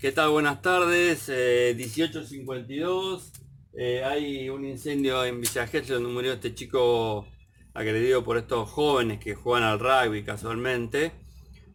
¿Qué 0.00 0.12
tal? 0.12 0.30
Buenas 0.30 0.62
tardes. 0.62 1.28
18.52. 1.28 3.20
Eh, 3.74 3.98
eh, 3.98 4.02
hay 4.02 4.48
un 4.48 4.64
incendio 4.64 5.22
en 5.26 5.42
Villa 5.42 5.68
donde 5.86 6.08
murió 6.08 6.32
este 6.32 6.54
chico 6.54 7.26
agredido 7.74 8.24
por 8.24 8.38
estos 8.38 8.70
jóvenes 8.70 9.20
que 9.20 9.34
juegan 9.34 9.68
al 9.68 9.78
rugby 9.78 10.22
casualmente. 10.22 11.12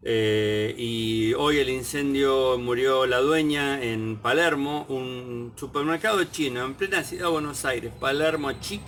Eh, 0.01 0.73
y 0.75 1.35
hoy 1.35 1.59
el 1.59 1.69
incendio 1.69 2.57
murió 2.57 3.05
la 3.05 3.19
dueña 3.19 3.83
en 3.83 4.17
Palermo, 4.17 4.87
un 4.89 5.53
supermercado 5.55 6.23
chino 6.23 6.65
en 6.65 6.73
plena 6.73 7.03
ciudad 7.03 7.25
de 7.25 7.31
Buenos 7.31 7.63
Aires, 7.63 7.93
Palermo 7.99 8.51
Chic 8.53 8.81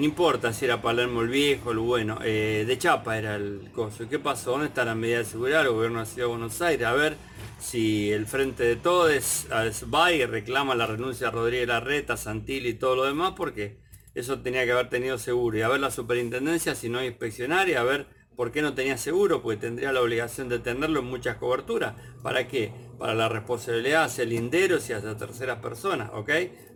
no 0.00 0.06
importa 0.06 0.54
si 0.54 0.64
era 0.64 0.80
Palermo 0.80 1.20
el 1.20 1.28
viejo, 1.28 1.72
el 1.72 1.78
bueno, 1.78 2.20
eh, 2.24 2.64
de 2.66 2.78
Chapa 2.78 3.18
era 3.18 3.36
el 3.36 3.70
coso. 3.70 4.08
¿Qué 4.08 4.18
pasó? 4.18 4.52
¿Dónde 4.52 4.68
está 4.68 4.82
la 4.82 4.94
medida 4.94 5.18
de 5.18 5.26
seguridad? 5.26 5.60
El 5.60 5.72
gobierno 5.72 5.98
de 5.98 6.04
la 6.06 6.10
Ciudad 6.10 6.26
de 6.26 6.30
Buenos 6.30 6.62
Aires. 6.62 6.86
A 6.86 6.94
ver 6.94 7.16
si 7.58 8.10
el 8.10 8.26
Frente 8.26 8.64
de 8.64 8.76
Todos 8.76 9.46
va 9.92 10.12
y 10.12 10.24
reclama 10.24 10.74
la 10.74 10.86
renuncia 10.86 11.26
de 11.26 11.32
Rodríguez 11.32 11.68
Larreta, 11.68 12.16
Santilli 12.16 12.70
y 12.70 12.74
todo 12.74 12.96
lo 12.96 13.04
demás, 13.04 13.34
porque 13.36 13.76
eso 14.14 14.40
tenía 14.40 14.64
que 14.64 14.72
haber 14.72 14.88
tenido 14.88 15.18
seguro. 15.18 15.58
Y 15.58 15.60
a 15.60 15.68
ver 15.68 15.80
la 15.80 15.90
superintendencia 15.90 16.74
si 16.74 16.88
no 16.88 17.04
inspeccionar 17.04 17.68
y 17.68 17.74
a 17.74 17.82
ver 17.82 18.06
por 18.36 18.52
qué 18.52 18.62
no 18.62 18.72
tenía 18.72 18.96
seguro, 18.96 19.42
porque 19.42 19.60
tendría 19.60 19.92
la 19.92 20.00
obligación 20.00 20.48
de 20.48 20.60
tenerlo 20.60 21.00
en 21.00 21.06
muchas 21.08 21.36
coberturas. 21.36 21.94
¿Para 22.22 22.48
qué? 22.48 22.72
Para 22.98 23.14
la 23.14 23.28
responsabilidad 23.28 24.04
hacia 24.04 24.24
linderos 24.24 24.88
y 24.88 24.94
hacia 24.94 25.14
terceras 25.18 25.58
personas, 25.58 26.10
¿ok? 26.14 26.30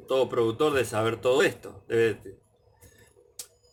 Todo 0.06 0.28
productor 0.28 0.74
de 0.74 0.84
saber 0.84 1.16
todo 1.16 1.42
esto. 1.42 1.86
Debe, 1.88 2.43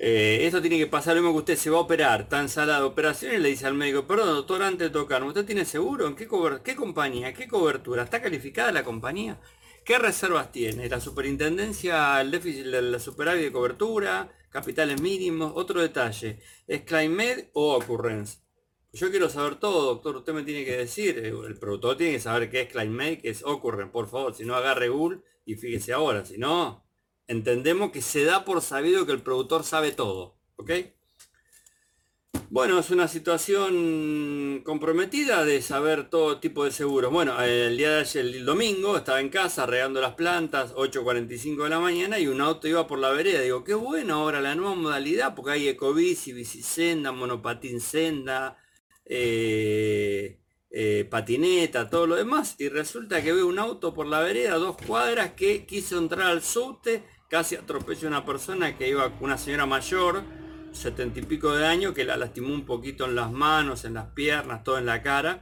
eh, 0.04 0.48
esto 0.48 0.62
tiene 0.62 0.80
que 0.80 0.88
pasar 0.88 1.16
lo 1.16 1.22
mismo 1.22 1.36
que 1.36 1.41
usted 1.41 1.58
se 1.58 1.70
va 1.70 1.78
a 1.78 1.82
operar, 1.82 2.28
en 2.32 2.50
sala 2.50 2.80
de 2.80 2.86
operaciones 2.86 3.40
le 3.40 3.50
dice 3.50 3.68
al 3.68 3.76
médico, 3.76 4.08
perdón 4.08 4.30
doctor, 4.30 4.64
antes 4.64 4.88
de 4.88 4.90
tocarme, 4.90 5.27
¿usted 5.27 5.46
tiene 5.46 5.64
seguro? 5.64 6.08
¿En 6.08 6.16
qué, 6.16 6.27
qué 6.64 6.76
compañía? 6.76 7.36
¿Qué 7.36 7.48
cobertura? 7.48 8.02
¿Está 8.02 8.20
calificada 8.20 8.72
la 8.72 8.84
compañía? 8.84 9.40
¿Qué 9.86 10.00
reservas 10.00 10.52
tiene? 10.52 10.90
¿La 10.90 10.99
superintendencia, 10.99 12.20
el 12.20 12.32
déficit 12.32 12.66
de 12.66 12.82
la 12.82 12.99
superávit 12.99 13.44
de 13.44 13.52
cobertura, 13.52 14.32
capitales 14.49 14.99
mínimos? 14.99 15.52
Otro 15.54 15.79
detalle, 15.79 16.40
¿es 16.66 16.82
ClimeMed 16.82 17.49
o 17.54 17.76
Occurrence? 17.76 18.40
Yo 18.94 19.12
quiero 19.12 19.29
saber 19.29 19.57
todo, 19.57 19.85
doctor, 19.85 20.16
usted 20.16 20.34
me 20.34 20.41
tiene 20.41 20.66
que 20.66 20.77
decir, 20.77 21.20
eh, 21.20 21.27
el 21.27 21.60
productor 21.60 21.98
tiene 21.98 22.13
que 22.13 22.20
saber 22.20 22.49
qué 22.49 22.62
es 22.62 22.72
ClimeMed, 22.72 23.22
qué 23.22 23.29
es 23.29 23.44
Occurrence, 23.44 23.91
por 23.91 24.10
favor, 24.10 24.34
si 24.34 24.46
no 24.46 24.55
agarre 24.55 24.90
Google 24.90 25.20
y 25.46 25.54
fíjese 25.54 25.94
ahora, 25.94 26.26
si 26.26 26.40
no, 26.40 26.84
entendemos 27.32 27.91
que 27.91 28.01
se 28.01 28.26
da 28.26 28.43
por 28.43 28.62
sabido 28.62 29.05
que 29.05 29.13
el 29.13 29.21
productor 29.21 29.63
sabe 29.63 29.91
todo. 29.91 30.35
¿Ok? 30.57 30.71
Bueno, 32.49 32.77
es 32.79 32.90
una 32.90 33.07
situación 33.07 34.62
comprometida 34.65 35.46
de 35.46 35.62
saber 35.62 36.10
todo 36.10 36.41
tipo 36.41 36.65
de 36.65 36.71
seguros. 36.71 37.10
Bueno, 37.10 37.41
el 37.41 37.77
día 37.77 37.91
de 37.91 37.99
ayer, 38.01 38.26
el 38.26 38.43
domingo, 38.46 38.98
estaba 38.98 39.21
en 39.21 39.29
casa 39.29 39.65
regando 39.65 40.01
las 40.01 40.15
plantas, 40.15 40.73
8.45 40.76 41.63
de 41.63 41.70
la 41.70 41.79
mañana, 41.79 42.20
y 42.20 42.27
un 42.27 42.41
auto 42.41 42.68
iba 42.68 42.88
por 42.88 42.99
la 42.99 43.12
vereda. 43.12 43.40
Digo, 43.40 43.63
qué 43.63 43.73
bueno 43.73 44.16
ahora 44.16 44.41
la 44.41 44.54
nueva 44.55 44.76
modalidad, 44.76 45.34
porque 45.34 45.51
hay 45.51 45.70
ecobici, 45.70 46.34
bicisenda, 46.34 47.13
monopatín 47.13 47.79
senda, 47.79 48.57
eh, 49.05 50.38
eh, 50.70 51.07
patineta, 51.10 51.90
todo 51.90 52.07
lo 52.07 52.16
demás. 52.18 52.55
Y 52.60 52.68
resulta 52.68 53.23
que 53.23 53.32
veo 53.32 53.48
un 53.48 53.60
auto 53.60 53.93
por 53.93 54.07
la 54.07 54.20
vereda, 54.20 54.55
dos 54.55 54.76
cuadras, 54.85 55.32
que 55.34 55.66
quiso 55.66 55.98
entrar 55.98 56.27
al 56.27 56.41
subte 56.41 57.04
casi 57.32 57.55
atropelló 57.55 58.10
a 58.10 58.12
una 58.12 58.26
persona 58.26 58.77
que 58.77 58.90
iba, 58.90 59.10
una 59.21 59.37
señora 59.37 59.65
mayor, 59.65 60.21
setenta 60.74 61.20
y 61.21 61.24
pico 61.24 61.54
de 61.54 61.65
años, 61.65 61.93
que 61.93 62.04
la 62.04 62.18
lastimó 62.18 62.54
un 62.54 62.65
poquito 62.65 63.05
en 63.05 63.15
las 63.15 63.32
manos, 63.32 63.85
en 63.85 63.93
las 63.93 64.07
piernas, 64.07 64.66
todo 64.66 64.78
en 64.78 64.85
la 64.85 65.01
cara. 65.01 65.40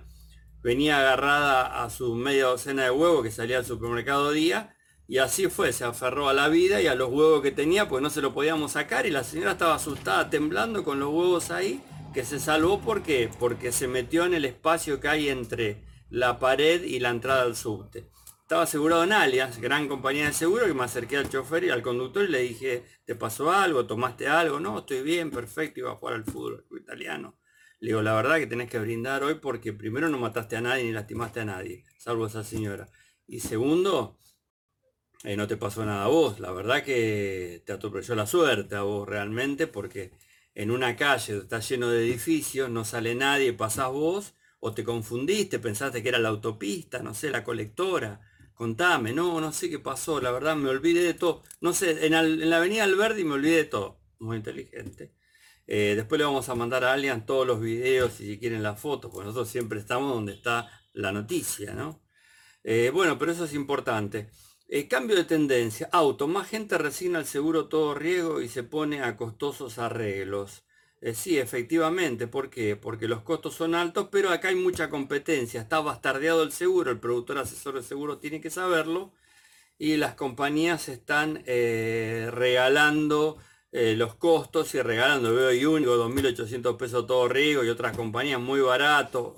Venía 0.61 0.99
agarrada 0.99 1.83
a 1.83 1.89
su 1.89 2.13
media 2.13 2.45
docena 2.45 2.83
de 2.83 2.91
huevos 2.91 3.23
que 3.23 3.31
salía 3.31 3.57
al 3.57 3.65
supermercado 3.65 4.31
día. 4.31 4.75
Y 5.07 5.17
así 5.17 5.47
fue, 5.47 5.73
se 5.73 5.83
aferró 5.83 6.29
a 6.29 6.33
la 6.33 6.47
vida 6.47 6.79
y 6.79 6.85
a 6.85 6.93
los 6.93 7.09
huevos 7.09 7.41
que 7.41 7.51
tenía, 7.51 7.89
pues 7.89 8.03
no 8.03 8.11
se 8.11 8.21
lo 8.21 8.35
podíamos 8.35 8.73
sacar. 8.73 9.07
Y 9.07 9.09
la 9.09 9.23
señora 9.23 9.53
estaba 9.53 9.73
asustada, 9.73 10.29
temblando 10.29 10.83
con 10.83 10.99
los 10.99 11.09
huevos 11.09 11.49
ahí, 11.49 11.81
que 12.13 12.23
se 12.23 12.39
salvó 12.39 12.81
porque, 12.81 13.31
porque 13.39 13.71
se 13.71 13.87
metió 13.87 14.25
en 14.25 14.35
el 14.35 14.45
espacio 14.45 14.99
que 14.99 15.07
hay 15.07 15.29
entre 15.29 15.83
la 16.11 16.37
pared 16.37 16.83
y 16.83 16.99
la 16.99 17.09
entrada 17.09 17.41
al 17.41 17.55
subte. 17.55 18.05
Estaba 18.49 18.63
asegurado 18.63 19.03
en 19.03 19.13
Alias, 19.13 19.61
gran 19.61 19.87
compañía 19.87 20.25
de 20.25 20.33
seguro, 20.33 20.65
que 20.65 20.73
me 20.73 20.83
acerqué 20.83 21.17
al 21.17 21.29
chofer 21.29 21.65
y 21.65 21.69
al 21.69 21.83
conductor 21.83 22.23
y 22.23 22.29
le 22.29 22.39
dije, 22.39 22.83
¿te 23.05 23.13
pasó 23.13 23.51
algo? 23.51 23.85
¿Tomaste 23.85 24.27
algo? 24.27 24.59
No, 24.59 24.79
estoy 24.79 25.03
bien, 25.03 25.29
perfecto, 25.29 25.81
iba 25.81 25.91
a 25.91 25.95
jugar 25.95 26.15
al 26.15 26.25
fútbol 26.25 26.65
italiano. 26.81 27.37
Le 27.79 27.89
digo, 27.89 28.01
la 28.01 28.15
verdad 28.15 28.39
que 28.39 28.47
tenés 28.47 28.67
que 28.67 28.79
brindar 28.79 29.23
hoy 29.23 29.35
porque 29.35 29.71
primero 29.71 30.09
no 30.09 30.17
mataste 30.17 30.55
a 30.55 30.61
nadie 30.61 30.83
ni 30.83 30.91
lastimaste 30.91 31.41
a 31.41 31.45
nadie, 31.45 31.83
salvo 31.99 32.25
esa 32.25 32.43
señora. 32.43 32.89
Y 33.27 33.41
segundo, 33.41 34.17
eh, 35.23 35.37
no 35.37 35.45
te 35.47 35.55
pasó 35.55 35.85
nada 35.85 36.05
a 36.05 36.07
vos. 36.07 36.39
La 36.39 36.51
verdad 36.51 36.83
que 36.83 37.61
te 37.67 37.71
atropelló 37.71 38.15
la 38.15 38.25
suerte 38.25 38.75
a 38.75 38.81
vos 38.81 39.07
realmente 39.07 39.67
porque 39.67 40.11
en 40.55 40.71
una 40.71 40.95
calle 40.95 41.37
está 41.37 41.59
lleno 41.59 41.89
de 41.89 42.03
edificios, 42.03 42.67
no 42.71 42.83
sale 42.83 43.13
nadie, 43.13 43.53
pasás 43.53 43.91
vos, 43.91 44.33
o 44.59 44.73
te 44.73 44.83
confundiste, 44.83 45.59
pensaste 45.59 46.01
que 46.01 46.09
era 46.09 46.17
la 46.17 46.29
autopista, 46.29 47.03
no 47.03 47.13
sé, 47.13 47.29
la 47.29 47.43
colectora 47.43 48.21
contame, 48.59 49.13
no, 49.13 49.39
no 49.39 49.53
sé 49.53 49.69
qué 49.69 49.79
pasó, 49.79 50.19
la 50.19 50.31
verdad 50.31 50.57
me 50.57 50.69
olvidé 50.69 51.01
de 51.01 51.13
todo. 51.13 51.43
No 51.61 51.71
sé, 51.73 52.05
en, 52.05 52.49
la 52.49 52.57
avenida 52.57 52.83
Alberdi 52.83 53.23
me 53.23 53.35
olvidé 53.35 53.55
de 53.55 53.63
todo. 53.63 54.01
Muy 54.19 54.35
inteligente. 54.35 55.13
Eh, 55.65 55.93
después 55.95 56.19
le 56.19 56.25
vamos 56.25 56.49
a 56.49 56.55
mandar 56.55 56.83
a 56.83 56.91
Alian 56.91 57.25
todos 57.25 57.47
los 57.47 57.61
videos 57.61 58.19
y 58.19 58.25
si 58.33 58.37
quieren 58.39 58.61
las 58.61 58.77
fotos, 58.77 59.11
porque 59.11 59.27
nosotros 59.27 59.47
siempre 59.49 59.79
estamos 59.79 60.13
donde 60.13 60.33
está 60.33 60.69
la 60.91 61.13
noticia, 61.13 61.73
¿no? 61.73 62.03
Eh, 62.65 62.91
bueno, 62.93 63.17
pero 63.17 63.31
eso 63.31 63.45
es 63.45 63.53
importante. 63.53 64.29
Eh, 64.67 64.89
cambio 64.89 65.15
de 65.15 65.23
tendencia. 65.23 65.87
Auto. 65.93 66.27
Más 66.27 66.49
gente 66.49 66.77
resigna 66.77 67.19
el 67.19 67.25
seguro 67.25 67.69
todo 67.69 67.95
riego 67.95 68.41
y 68.41 68.49
se 68.49 68.63
pone 68.63 69.01
a 69.03 69.15
costosos 69.15 69.79
arreglos. 69.79 70.65
Eh, 71.01 71.13
sí, 71.13 71.37
efectivamente, 71.37 72.27
¿por 72.27 72.49
qué? 72.49 72.75
Porque 72.75 73.07
los 73.07 73.21
costos 73.21 73.55
son 73.55 73.73
altos, 73.73 74.09
pero 74.11 74.29
acá 74.31 74.49
hay 74.49 74.55
mucha 74.55 74.89
competencia, 74.89 75.61
está 75.61 75.79
bastardeado 75.79 76.43
el 76.43 76.51
seguro, 76.51 76.91
el 76.91 76.99
productor 76.99 77.37
asesor 77.37 77.75
de 77.75 77.83
seguro 77.83 78.17
tiene 78.17 78.41
que 78.41 78.49
saberlo, 78.49 79.13
y 79.77 79.97
las 79.97 80.15
compañías 80.15 80.89
están 80.89 81.43
eh, 81.47 82.29
regalando 82.33 83.37
eh, 83.71 83.95
los 83.97 84.15
costos 84.15 84.75
y 84.75 84.81
regalando, 84.81 85.33
veo 85.33 85.71
único, 85.71 85.97
2.800 85.97 86.77
pesos 86.77 87.07
todo 87.07 87.29
riego 87.29 87.63
y 87.63 87.69
otras 87.69 87.95
compañías 87.97 88.41
muy 88.41 88.61
baratos, 88.61 89.35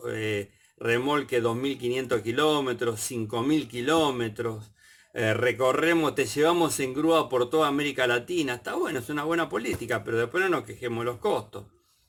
remolque 0.77 1.41
2.500 1.43 2.23
kilómetros, 2.23 2.99
5.000 3.01 3.67
kilómetros, 3.67 4.71
eh, 5.13 5.33
recorremos, 5.33 6.15
te 6.15 6.25
llevamos 6.25 6.79
en 6.79 6.93
grúa 6.93 7.29
por 7.29 7.49
toda 7.49 7.67
América 7.67 8.07
Latina. 8.07 8.55
Está 8.55 8.75
bueno, 8.75 8.99
es 8.99 9.09
una 9.09 9.23
buena 9.23 9.49
política, 9.49 10.03
pero 10.03 10.17
después 10.17 10.43
no 10.43 10.49
nos 10.49 10.63
quejemos 10.63 11.05
los 11.05 11.17
costos. 11.17 11.65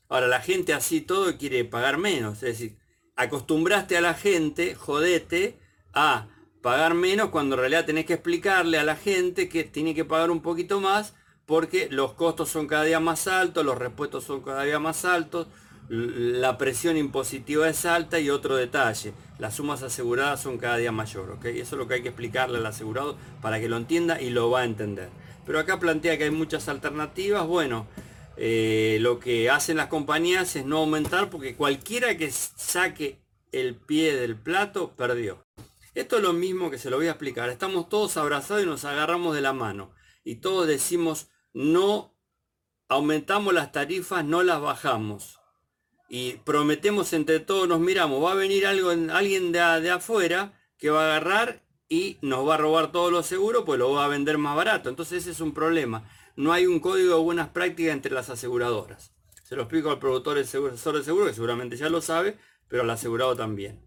Ahora, 0.09 0.29
la 0.29 0.41
gente 0.41 0.73
así 0.73 1.01
todo 1.01 1.37
quiere 1.39 1.65
pagar 1.65 1.99
menos. 1.99 2.35
Es 2.43 2.59
decir, 2.59 2.79
acostumbraste 3.17 3.97
a 3.97 4.01
la 4.01 4.15
gente, 4.15 4.75
jodete, 4.75 5.59
a 5.93 6.29
pagar 6.63 6.95
menos 6.95 7.31
cuando 7.31 7.57
en 7.57 7.61
realidad 7.61 7.87
tenés 7.87 8.07
que 8.07 8.15
explicarle 8.15 8.79
a 8.79 8.85
la 8.85 8.97
gente 8.97 9.49
que 9.49 9.65
tiene 9.65 9.95
que 9.95 10.05
pagar 10.05 10.31
un 10.31 10.43
poquito 10.43 10.81
más 10.81 11.15
porque 11.45 11.89
los 11.91 12.15
costos 12.15 12.49
son 12.49 12.67
cada 12.67 12.85
día 12.85 13.01
más 13.01 13.27
altos, 13.27 13.65
los 13.65 13.77
repuestos 13.77 14.25
son 14.25 14.43
cada 14.43 14.63
día 14.63 14.79
más 14.79 15.05
altos, 15.05 15.49
la 15.93 16.57
presión 16.57 16.97
impositiva 16.97 17.69
es 17.69 17.85
alta 17.85 18.19
y 18.19 18.31
otro 18.31 18.57
detalle, 18.57 19.13
las 19.39 19.57
sumas 19.57 19.83
aseguradas 19.83 20.41
son 20.41 20.57
cada 20.57 20.79
día 20.79 20.91
mayor, 20.91 21.33
¿ok? 21.33 21.45
Eso 21.45 21.75
es 21.75 21.79
lo 21.79 21.87
que 21.87 21.95
hay 21.95 22.03
que 22.03 22.09
explicarle 22.09 22.57
al 22.57 22.65
asegurado 22.65 23.19
para 23.43 23.61
que 23.61 23.69
lo 23.69 23.77
entienda 23.77 24.19
y 24.19 24.31
lo 24.31 24.49
va 24.49 24.61
a 24.61 24.65
entender. 24.65 25.11
Pero 25.45 25.59
acá 25.59 25.79
plantea 25.79 26.17
que 26.17 26.25
hay 26.25 26.31
muchas 26.31 26.69
alternativas, 26.69 27.47
bueno, 27.47 27.87
eh, 28.39 28.97
lo 29.03 29.21
que 29.21 29.51
hacen 29.51 29.77
las 29.77 29.89
compañías 29.89 30.57
es 30.57 30.65
no 30.65 30.79
aumentar 30.79 31.29
porque 31.29 31.57
cualquiera 31.57 32.17
que 32.17 32.31
saque 32.31 33.21
el 33.53 33.75
pie 33.77 34.17
del 34.17 34.35
plato 34.35 34.97
perdió. 34.97 35.45
Esto 35.95 36.17
es 36.17 36.23
lo 36.23 36.33
mismo 36.33 36.71
que 36.71 36.79
se 36.79 36.89
lo 36.89 36.97
voy 36.97 37.09
a 37.09 37.11
explicar. 37.11 37.51
Estamos 37.51 37.91
todos 37.91 38.17
abrazados 38.17 38.63
y 38.63 38.67
nos 38.67 38.87
agarramos 38.87 39.35
de 39.35 39.43
la 39.43 39.53
mano. 39.53 39.93
Y 40.25 40.37
todos 40.37 40.67
decimos, 40.67 41.29
no 41.53 42.17
aumentamos 42.89 43.53
las 43.53 43.73
tarifas, 43.73 44.25
no 44.25 44.43
las 44.43 44.63
bajamos 44.63 45.42
y 46.15 46.35
prometemos 46.45 47.15
entre 47.15 47.41
todos, 47.41 47.67
nos 47.67 47.81
miramos, 47.81 48.23
va 48.23 48.33
a 48.33 48.35
venir 48.35 48.67
algo, 48.67 48.91
alguien 48.91 49.51
de, 49.51 49.61
de, 49.81 49.91
afuera 49.91 50.53
que 50.77 50.91
va 50.91 51.05
a 51.05 51.07
agarrar 51.07 51.63
y 51.89 52.19
nos 52.21 52.47
va 52.47 52.57
a 52.57 52.59
robar 52.59 52.93
todos 52.93 53.11
los 53.11 53.25
seguros, 53.25 53.63
pues 53.65 53.79
lo 53.79 53.93
va 53.93 54.05
a 54.05 54.09
vender 54.09 54.37
más 54.37 54.55
barato. 54.55 54.91
Entonces 54.91 55.23
ese 55.23 55.31
es 55.31 55.41
un 55.41 55.55
problema. 55.55 56.07
No 56.37 56.53
hay 56.53 56.67
un 56.67 56.81
código 56.81 57.17
de 57.17 57.23
buenas 57.23 57.49
prácticas 57.49 57.95
entre 57.95 58.13
las 58.13 58.29
aseguradoras. 58.29 59.15
Se 59.43 59.57
lo 59.57 59.63
explico 59.63 59.91
al 59.91 60.01
productor 60.01 60.37
del 60.37 60.47
seguro, 60.47 60.73
de 60.73 61.03
seguro, 61.03 61.25
que 61.25 61.33
seguramente 61.33 61.79
ya 61.79 61.89
lo 61.89 62.03
sabe, 62.03 62.37
pero 62.69 62.83
al 62.83 62.91
asegurado 62.91 63.35
también. 63.35 63.83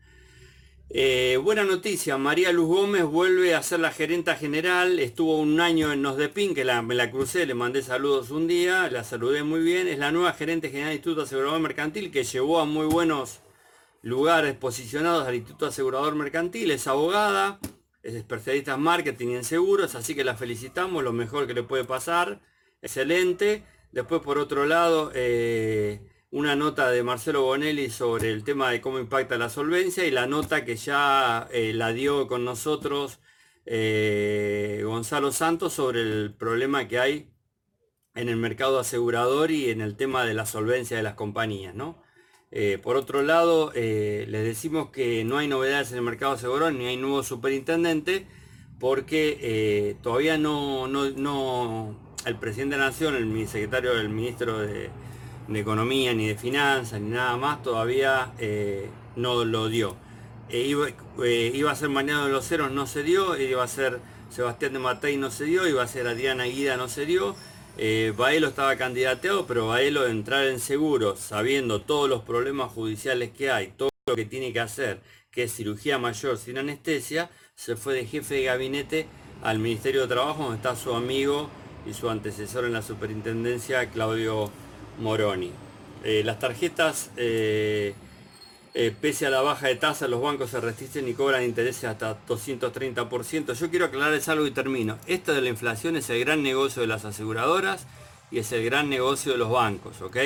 Eh, 0.98 1.36
buena 1.44 1.66
noticia, 1.66 2.18
María 2.18 2.54
Luz 2.54 2.68
Gómez 2.68 3.04
vuelve 3.04 3.54
a 3.54 3.62
ser 3.62 3.82
la 3.82 3.92
gerenta 3.92 4.38
general, 4.38 4.98
estuvo 5.02 5.38
un 5.38 5.60
año 5.60 5.92
en 5.92 6.02
Nosdepin, 6.02 6.56
que 6.56 6.64
la, 6.64 6.82
me 6.82 6.96
la 6.96 7.12
crucé, 7.12 7.46
le 7.46 7.54
mandé 7.54 7.82
saludos 7.82 8.32
un 8.32 8.48
día, 8.48 8.90
la 8.90 9.04
saludé 9.04 9.44
muy 9.44 9.60
bien, 9.60 9.90
es 9.90 10.00
la 10.00 10.14
nueva 10.14 10.32
gerente 10.32 10.70
general 10.70 10.92
del 10.92 10.96
Instituto 11.00 11.24
Asegurador 11.24 11.60
Mercantil 11.60 12.12
que 12.12 12.24
llevó 12.24 12.62
a 12.62 12.66
muy 12.66 12.86
buenos 12.86 13.42
lugares 14.04 14.56
posicionados 14.56 15.28
al 15.28 15.36
Instituto 15.36 15.66
Asegurador 15.66 16.16
Mercantil, 16.16 16.72
es 16.72 16.88
abogada, 16.88 17.60
es 18.02 18.14
especialista 18.14 18.76
en 18.76 18.82
marketing 18.82 19.28
y 19.28 19.36
en 19.36 19.44
seguros, 19.44 19.96
así 19.96 20.16
que 20.16 20.24
la 20.24 20.36
felicitamos, 20.36 21.04
lo 21.04 21.12
mejor 21.12 21.46
que 21.46 21.54
le 21.54 21.64
puede 21.64 21.84
pasar, 21.84 22.40
excelente. 22.82 23.66
Después, 23.92 24.22
por 24.22 24.38
otro 24.38 24.66
lado, 24.66 25.12
eh, 25.14 26.00
una 26.36 26.54
nota 26.58 26.92
de 26.92 27.02
Marcelo 27.02 27.44
Bonelli 27.44 27.90
sobre 27.90 28.30
el 28.30 28.44
tema 28.44 28.70
de 28.70 28.82
cómo 28.82 29.00
impacta 29.00 29.38
la 29.38 29.48
solvencia 29.48 30.04
y 30.06 30.12
la 30.12 30.28
nota 30.28 30.66
que 30.66 30.76
ya 30.76 31.48
eh, 31.54 31.72
la 31.74 31.94
dio 31.94 32.28
con 32.28 32.44
nosotros 32.44 33.20
eh, 33.66 34.82
Gonzalo 34.84 35.32
Santos 35.32 35.72
sobre 35.72 36.02
el 36.02 36.34
problema 36.38 36.90
que 36.90 37.00
hay 37.00 37.32
en 38.16 38.28
el 38.28 38.36
mercado 38.36 38.80
asegurador 38.80 39.50
y 39.50 39.70
en 39.70 39.80
el 39.80 39.96
tema 39.96 40.26
de 40.26 40.34
la 40.34 40.46
solvencia 40.46 40.98
de 40.98 41.04
las 41.04 41.14
compañías. 41.14 41.74
¿no? 41.74 42.04
por 42.84 42.96
otro 42.96 43.22
lado, 43.22 43.72
les 43.74 44.44
decimos 44.44 44.90
que 44.90 45.24
no 45.26 45.38
hay 45.38 45.48
novedades 45.48 45.92
en 45.92 45.98
el 45.98 46.04
mercado 46.04 46.34
asegurador 46.34 46.74
ni 46.74 46.86
hay 46.86 46.98
nuevo 46.98 47.24
superintendente 47.24 48.28
porque 48.80 49.98
todavía 50.02 50.38
no, 50.38 50.88
no, 50.88 51.10
no 51.12 52.16
el 52.26 52.36
presidente 52.38 52.76
de 52.76 52.80
la 52.80 52.88
Nación, 52.88 53.16
el 53.16 53.48
secretario 53.48 53.96
del 53.96 54.08
ministro 54.08 54.60
de, 54.60 54.90
Economía, 55.54 56.14
ni 56.14 56.28
de 56.28 56.36
Finanzas, 56.36 57.00
ni 57.00 57.10
nada 57.10 57.38
más, 57.38 57.62
todavía 57.62 58.34
eh, 58.40 58.90
no 59.16 59.46
lo 59.46 59.68
dio. 59.68 59.96
E 60.50 60.72
eh, 61.24 61.52
iba, 61.54 61.72
a 61.72 61.76
ser 61.76 61.90
Mañana 61.90 62.26
de 62.26 62.32
los 62.32 62.48
Ceros, 62.48 62.72
no 62.72 62.88
se 62.88 63.04
dio, 63.04 63.38
iba 63.38 63.64
a 63.64 63.68
ser 63.68 64.00
Sebastián 64.30 64.74
de 64.74 64.80
Matei, 64.80 65.18
no 65.18 65.32
se 65.32 65.46
dio, 65.46 65.68
iba 65.68 65.84
a 65.84 65.88
ser 65.88 66.08
Adriana 66.08 66.46
Guida, 66.46 66.78
no 66.78 66.88
se 66.88 67.06
dio. 67.06 67.36
Eh, 67.78 68.14
Baelo 68.16 68.48
estaba 68.48 68.76
candidateado, 68.76 69.46
pero 69.48 69.68
Baelo 69.68 70.04
de 70.04 70.12
entrar 70.12 70.46
en 70.46 70.60
seguro, 70.60 71.16
sabiendo 71.16 71.82
todos 71.82 72.10
los 72.10 72.22
problemas 72.24 72.72
judiciales 72.72 73.32
que 73.32 73.52
hay, 73.52 73.74
todo 73.76 73.90
lo 74.08 74.16
que 74.16 74.26
tiene 74.26 74.54
que 74.54 74.60
hacer, 74.60 75.02
que 75.32 75.44
es 75.44 75.54
cirugía 75.54 75.98
mayor 75.98 76.38
sin 76.38 76.58
anestesia, 76.58 77.30
se 77.56 77.76
fue 77.76 77.94
de 77.96 78.06
jefe 78.06 78.36
de 78.36 78.44
gabinete 78.44 79.08
al 79.44 79.60
Ministerio 79.60 80.02
de 80.02 80.08
Trabajo, 80.08 80.44
donde 80.44 80.58
está 80.58 80.76
su 80.76 80.94
amigo 80.94 81.50
y 81.86 81.94
su 81.94 82.10
antecesor 82.10 82.66
en 82.66 82.74
la 82.74 82.82
superintendencia, 82.82 83.90
Claudio 83.90 84.52
Moroni. 85.00 85.52
Eh, 86.04 86.22
las 86.24 86.40
tarjetas, 86.40 87.10
eh, 87.18 87.94
eh, 88.74 88.96
pese 89.00 89.26
a 89.26 89.30
la 89.30 89.42
baja 89.42 89.68
de 89.68 89.76
tasa, 89.76 90.08
los 90.08 90.22
bancos 90.22 90.52
se 90.52 90.62
resisten 90.62 91.08
y 91.08 91.14
cobran 91.14 91.44
intereses 91.44 91.86
hasta 91.86 92.18
230%. 92.28 93.54
Yo 93.54 93.70
quiero 93.70 93.86
aclararles 93.86 94.28
algo 94.30 94.46
y 94.46 94.52
termino. 94.52 94.98
Esto 95.08 95.34
de 95.34 95.42
la 95.42 95.50
inflación 95.50 95.96
es 95.96 96.10
el 96.10 96.20
gran 96.20 96.44
negocio 96.44 96.82
de 96.82 96.88
las 96.88 97.06
aseguradoras 97.06 97.88
y 98.32 98.40
es 98.40 98.52
el 98.52 98.66
gran 98.66 98.90
negocio 98.90 99.32
de 99.32 99.38
los 99.38 99.50
bancos, 99.50 100.02
¿ok? 100.02 100.18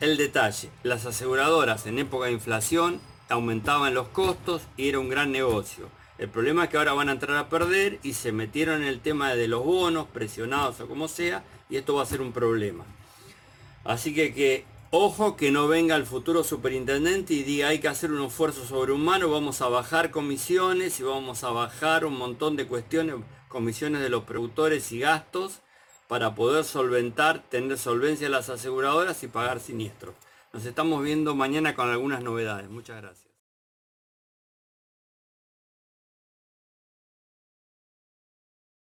El 0.00 0.16
detalle, 0.16 0.68
las 0.82 1.06
aseguradoras 1.06 1.86
en 1.86 1.98
época 1.98 2.26
de 2.26 2.32
inflación 2.32 3.00
aumentaban 3.28 3.94
los 3.94 4.08
costos 4.08 4.62
y 4.76 4.88
era 4.88 4.98
un 4.98 5.08
gran 5.08 5.32
negocio. 5.32 5.88
El 6.18 6.28
problema 6.28 6.64
es 6.64 6.70
que 6.70 6.78
ahora 6.78 6.94
van 6.94 7.08
a 7.08 7.12
entrar 7.12 7.36
a 7.36 7.48
perder 7.48 7.98
y 8.02 8.14
se 8.14 8.32
metieron 8.32 8.82
en 8.82 8.88
el 8.88 9.00
tema 9.00 9.34
de 9.34 9.48
los 9.48 9.64
bonos, 9.64 10.06
presionados 10.08 10.80
o 10.80 10.88
como 10.88 11.08
sea, 11.08 11.44
y 11.68 11.76
esto 11.76 11.94
va 11.94 12.02
a 12.02 12.06
ser 12.06 12.20
un 12.20 12.32
problema. 12.32 12.84
Así 13.86 14.14
que, 14.14 14.34
que 14.34 14.64
ojo 14.90 15.36
que 15.36 15.50
no 15.50 15.68
venga 15.68 15.94
el 15.96 16.06
futuro 16.06 16.42
superintendente 16.42 17.34
y 17.34 17.42
diga 17.42 17.68
hay 17.68 17.78
que 17.78 17.88
hacer 17.88 18.10
un 18.10 18.24
esfuerzo 18.24 18.64
sobrehumano, 18.64 19.30
vamos 19.30 19.60
a 19.60 19.68
bajar 19.68 20.10
comisiones 20.10 20.98
y 21.00 21.02
vamos 21.04 21.44
a 21.44 21.50
bajar 21.50 22.04
un 22.04 22.16
montón 22.18 22.56
de 22.56 22.66
cuestiones, 22.66 23.16
comisiones 23.48 24.00
de 24.00 24.08
los 24.08 24.24
productores 24.24 24.90
y 24.92 25.00
gastos 25.00 25.60
para 26.08 26.34
poder 26.34 26.64
solventar, 26.64 27.42
tener 27.48 27.78
solvencia 27.78 28.28
las 28.28 28.48
aseguradoras 28.48 29.22
y 29.22 29.28
pagar 29.28 29.60
siniestros. 29.60 30.14
Nos 30.52 30.64
estamos 30.64 31.02
viendo 31.02 31.34
mañana 31.34 31.74
con 31.74 31.90
algunas 31.90 32.22
novedades. 32.22 32.70
Muchas 32.70 33.02
gracias. 33.02 33.25